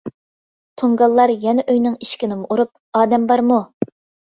تۇڭگانلار 0.81 1.33
يەنە 1.43 1.67
ئۆينىڭ 1.67 1.99
ئىشىكىنىمۇ 2.07 2.51
ئۇرۇپ، 2.51 2.75
ئادەم 3.03 3.31
بارمۇ؟! 3.35 3.63